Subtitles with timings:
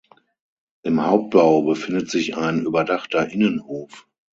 [0.81, 4.07] Im Hauptbau befindet sich ein überdachter Innenhof.